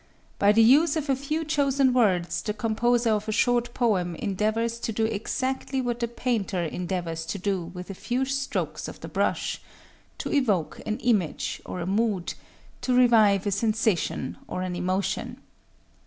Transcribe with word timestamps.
By 0.39 0.51
the 0.51 0.63
use 0.63 0.95
of 0.95 1.11
a 1.11 1.15
few 1.15 1.45
chosen 1.45 1.93
words 1.93 2.41
the 2.41 2.55
composer 2.55 3.11
of 3.11 3.29
a 3.29 3.31
short 3.31 3.71
poem 3.75 4.15
endeavors 4.15 4.79
to 4.79 4.91
do 4.91 5.05
exactly 5.05 5.79
what 5.79 5.99
the 5.99 6.07
painter 6.07 6.63
endeavors 6.63 7.23
to 7.27 7.37
do 7.37 7.65
with 7.65 7.91
a 7.91 7.93
few 7.93 8.25
strokes 8.25 8.87
of 8.87 8.99
the 9.01 9.07
brush,—to 9.07 10.33
evoke 10.33 10.81
an 10.87 10.97
image 11.01 11.61
or 11.67 11.81
a 11.81 11.85
mood,—to 11.85 12.95
revive 12.97 13.45
a 13.45 13.51
sensation 13.51 14.37
or 14.47 14.63
an 14.63 14.75
emotion. 14.75 15.37